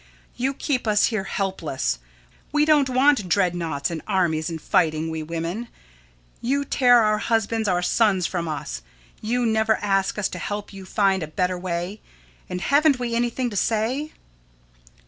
You 0.35 0.55
keep 0.55 0.87
us 0.87 1.05
here 1.13 1.25
helpless. 1.25 1.99
We 2.51 2.65
don't 2.65 2.89
want 2.89 3.29
dreadnoughts 3.29 3.91
and 3.91 4.01
armies 4.07 4.49
and 4.49 4.59
fighting, 4.59 5.11
we 5.11 5.21
women. 5.21 5.67
You 6.41 6.65
tear 6.65 7.03
our 7.03 7.19
husbands, 7.19 7.67
our 7.67 7.83
sons, 7.83 8.25
from 8.25 8.47
us, 8.47 8.81
you 9.21 9.45
never 9.45 9.75
ask 9.75 10.17
us 10.17 10.27
to 10.29 10.39
help 10.39 10.73
you 10.73 10.85
find 10.87 11.21
a 11.21 11.27
better 11.27 11.55
way, 11.55 12.01
and 12.49 12.61
haven't 12.61 12.97
we 12.97 13.13
anything 13.13 13.51
to 13.51 13.55
say? 13.55 14.11